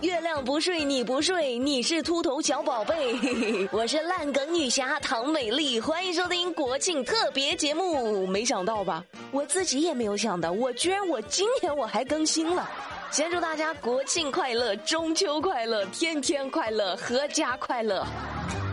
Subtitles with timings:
[0.00, 3.16] 月亮不睡，你不睡，你是秃头小宝贝。
[3.72, 8.26] 我是烂梗女侠唐美丽，欢迎收听国庆特别节目。
[8.26, 9.04] 没想到吧？
[9.30, 12.68] 我自己也没有想到，我居然我今天我还更新了。
[13.10, 18.04] 先祝大家国庆快乐，中秋快乐，天天快乐，阖家快乐。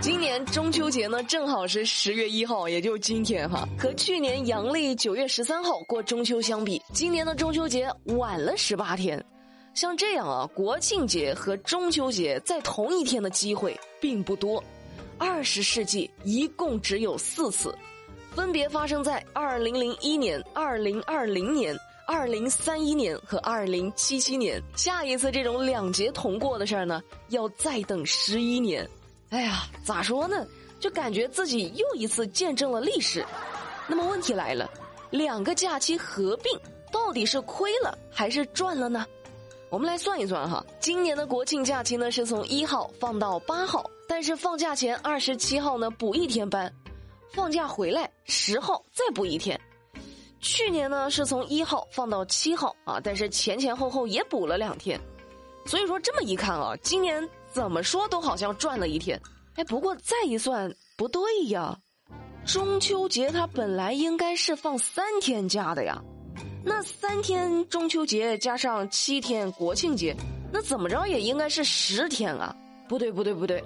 [0.02, 3.68] 今年中秋节呢，正好是十月一号，也就今天哈。
[3.78, 9.24] 和去年阳历九月十三号过中秋相比，今年的中秋节晚了十八天。
[9.74, 14.64] 像这样啊，国庆节和中秋节在同一天的机会并不多。
[15.18, 17.76] 二十世纪一共只有四次，
[18.36, 21.76] 分别发生在二零零一年、二零二零年。
[22.08, 28.86] 二零三一年和二零七七年，下一次这种两节同过的事儿呢，要再等十一年。
[29.30, 30.46] 哎呀，咋说呢？
[30.78, 33.26] 就感觉自己又一次见证了历史。
[33.88, 34.70] 那么问题来了，
[35.10, 36.52] 两个假期合并，
[36.92, 39.06] 到底是亏了还是赚了呢？
[39.72, 46.70] 我们来算一算哈，今年的国庆假期呢是从一号放到八号，但是放假前二十七号呢补一天班，
[47.32, 49.58] 放假回来十号再补一天。
[50.42, 55.00] 去年呢是从一号放到七号啊，但是前前后后也补了两天，
[55.66, 59.18] 所以说这么一看啊，今年怎么说都好像赚了一天。
[59.56, 61.78] 哎，不过再一算不对呀，
[62.46, 66.04] 中秋节它本来应该是放三天假的呀，
[66.64, 70.16] 那三天中秋节加上七天国庆节，
[70.52, 72.56] 那怎么着也应该是十天啊？
[72.88, 73.64] 不对不对不对，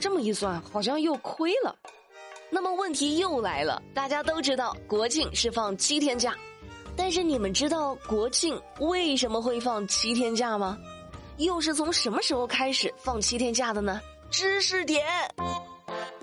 [0.00, 1.74] 这么一算好像又亏了。
[2.50, 6.34] 那么问题又来了，大家都知道国庆是放七天假，
[6.96, 10.76] 但是你们知道国庆为什么会放七天假吗？
[11.36, 14.00] 又是从什么时候开始放七天假的呢？
[14.30, 15.04] 知识点：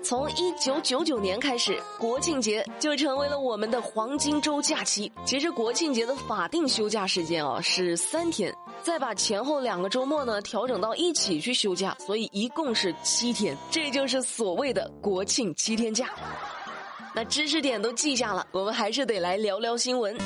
[0.02, 5.10] 从一九九九年开始，国庆节就成为了我们的黄金周假期。
[5.24, 8.52] 其实国庆节的法定休假时间啊是三天。
[8.82, 16.10] 再把前后两个周末呢调整到一起去休假，所以一共是七天，这就是所谓的国庆七天假。
[17.14, 20.16] 那知识点都记下了，我们还是得来聊聊新闻。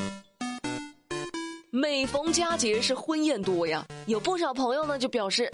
[1.69, 5.51] 每逢佳节是婚宴多呀，有不少朋友呢就表示，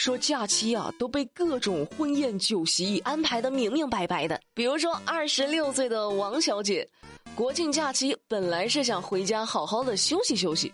[0.00, 4.40] 说假期啊都被各种婚宴酒席安排的明明白白的。
[4.54, 6.88] 比如说二十六岁的王小姐，
[7.34, 10.72] 国庆假期本来是想回家好好的休息休息。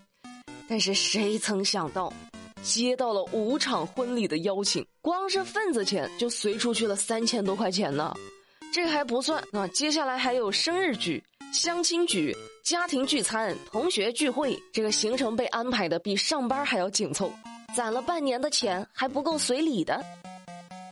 [0.68, 2.12] 但是谁曾想到，
[2.62, 8.14] 接到了五场婚礼的邀请，光是份子钱就随出去了三千多块钱呢。
[8.72, 11.20] 这还不算啊，接下来还有生日局、
[11.52, 12.32] 相亲局、
[12.62, 17.32] 家庭聚餐、同学聚会，这个行程被安排的比上班还要紧凑，
[17.76, 20.02] 攒了半年的钱还不够随礼的。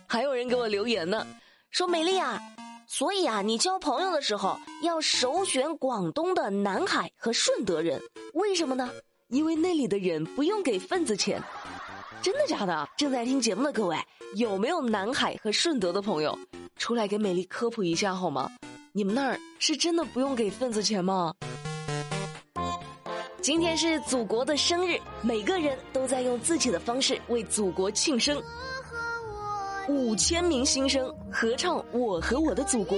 [0.07, 1.27] 还有人给我留言呢，
[1.71, 2.39] 说美丽啊，
[2.87, 7.99] 所以啊，你交朋友的时候要首选广东的南海和顺德人，
[8.35, 8.91] 为什么呢？
[9.29, 11.43] 因为那里的人不用给份子钱，
[12.21, 12.87] 真的假的？
[12.99, 13.97] 正在听节目的各位，
[14.37, 16.39] 有没有南海和顺德的朋友，
[16.77, 18.53] 出来给美丽科普一下好吗？
[18.93, 21.35] 你们那儿是真的不用给份子钱吗？
[23.45, 28.43] 今天是祖国的生日，每个人都在用自己的方式为祖国庆生。
[29.87, 32.97] 五千名新生合唱《我和我的祖国》，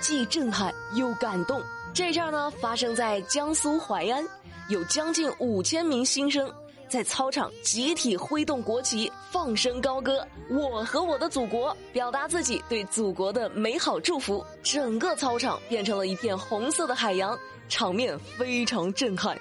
[0.00, 1.60] 既震撼又感动。
[1.92, 4.24] 这事儿呢，发生在江苏淮安。
[4.68, 6.48] 有将近五千名新生
[6.88, 14.46] 在操场集体挥动国旗，放声高歌“我和我的祖国”，表达自己对祖国的美好祝福。
[14.62, 17.36] 整个操场变成了一片红色的海洋，
[17.68, 19.36] 场面非常震撼。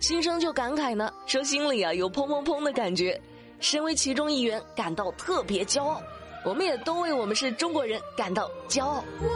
[0.00, 3.20] 新生就感慨呢，说心里啊有砰砰砰的感觉，
[3.60, 6.00] 身为其中一员感到特别骄傲。
[6.44, 9.02] 我们也都为我们是中国人感到骄傲。
[9.20, 9.28] 我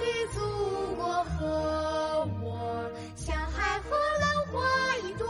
[0.00, 0.04] 的
[0.34, 0.40] 祖
[0.96, 5.26] 国和我，像海和浪花一朵，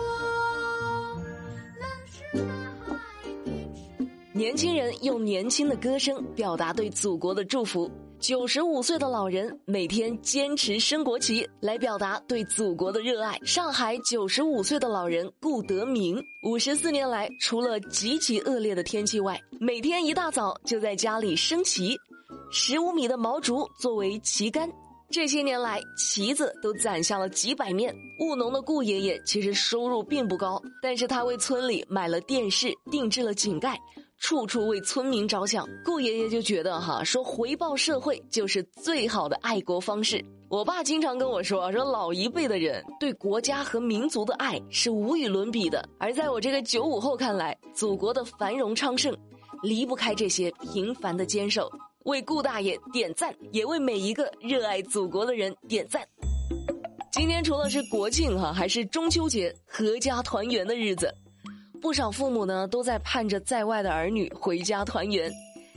[1.78, 2.54] 浪是大
[2.86, 2.96] 海
[3.44, 4.06] 的。
[4.32, 7.90] 年轻人用年轻的歌声表达对祖国的祝福。
[8.20, 13.38] 九十五岁的老人每天坚持升国旗来表达对祖国的热爱。
[13.46, 21.96] 上海九十五岁的老人顾德明，五十四年来除了极其恶劣的天气外，每天一大早就在家里升旗，
[22.52, 24.70] 十五米的毛竹作为旗杆。
[25.10, 27.92] 这些年来，旗子都攒下了几百面。
[28.20, 33.80] 务农的顾爷爷其实收入并不高，但是他为村里买了电视，定制了井盖。
[34.20, 40.22] 处处为村民着想，顾爷爷就觉得哈，说回报社会就是最好的爱国方式。
[40.50, 45.88] 我爸经常跟我说，说老一辈的人对国家和民族的爱是无与伦比的。
[45.98, 49.16] 而在我这个九五后看来，祖国的繁荣昌盛，
[49.62, 51.70] 离不开这些平凡的坚守。
[52.04, 56.06] 为顾大爷点赞，也为每一个热爱祖国的人点赞。
[57.10, 61.12] 今天除了是国庆哈，还是中秋节，阖家团圆的日子。
[61.80, 65.32] 不少父母呢都在盼着在外的儿女回家团圆，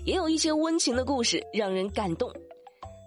[0.06, 2.32] 也有一些温情的故事让人感动。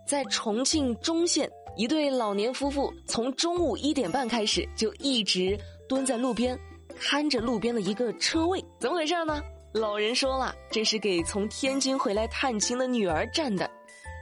[0.09, 5.59] 在重庆忠县，一对老年夫妇从中午一点半开始就一直
[5.89, 6.59] 蹲在路边，
[6.99, 8.65] 看着路边的一个车位。
[8.79, 9.43] 怎么回事呢？
[9.73, 13.71] 老人说了，这是给从天津回来探亲的女儿占的，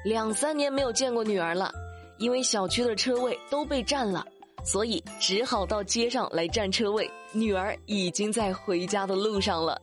[0.04, 1.70] 两三年没有见过女儿了，
[2.18, 4.26] 因为小区的车位都被占了。
[4.64, 9.80] 所以只好到街上来占车位，女儿已经在回家的路上了，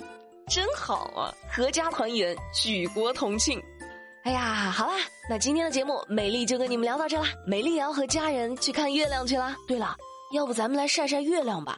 [0.49, 1.31] 真好啊！
[1.53, 3.61] 阖家团圆，举国同庆。
[4.23, 4.93] 哎呀，好啦，
[5.29, 7.27] 那今天的节目美丽就跟你们聊到这啦。
[7.45, 9.55] 美丽也要和家人去看月亮去啦。
[9.67, 9.95] 对了，
[10.33, 11.77] 要不咱们来晒晒月亮吧？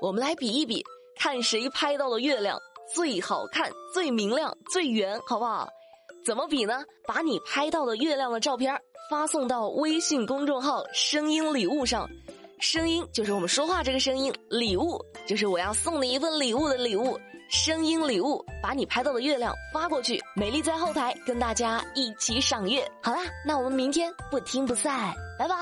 [0.00, 0.84] 我们来比一比，
[1.18, 2.60] 看谁拍到的月亮
[2.92, 5.68] 最好看、最明亮、最圆，好不好？
[6.24, 6.84] 怎么比呢？
[7.06, 12.08] 把你拍到的月亮的照片发送到微信公众号“声音礼物”上。
[12.60, 17.18] 声音就是我们说话这个声音，礼物就是我要送你一份礼物的礼物。
[17.50, 22.90] 声音礼物，把你拍到的月亮发过去，美丽在后台跟大家一起赏月。
[23.02, 25.54] 好啦，那我们明天不听不散，拜拜。